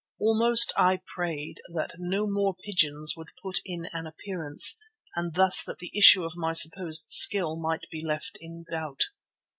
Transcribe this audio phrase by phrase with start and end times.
[0.19, 4.79] Almost I prayed that no more pigeons would put in an appearance,
[5.15, 9.01] and thus that the issue of my supposed skill might be left in doubt.